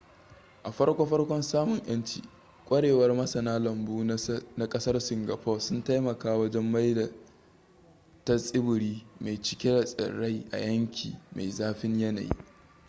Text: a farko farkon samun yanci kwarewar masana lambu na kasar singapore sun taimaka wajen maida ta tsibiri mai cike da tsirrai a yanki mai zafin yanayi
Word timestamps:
a 0.63 0.71
farko 0.71 1.05
farkon 1.05 1.41
samun 1.41 1.81
yanci 1.87 2.21
kwarewar 2.65 3.13
masana 3.13 3.59
lambu 3.59 4.03
na 4.57 4.67
kasar 4.69 4.99
singapore 5.01 5.59
sun 5.59 5.83
taimaka 5.83 6.35
wajen 6.37 6.71
maida 6.71 7.09
ta 8.25 8.37
tsibiri 8.39 9.05
mai 9.19 9.41
cike 9.41 9.69
da 9.71 9.83
tsirrai 9.85 10.45
a 10.51 10.57
yanki 10.57 11.17
mai 11.35 11.51
zafin 11.51 11.99
yanayi 11.99 12.29